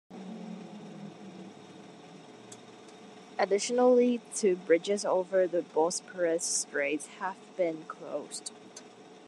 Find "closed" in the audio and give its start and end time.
7.83-8.49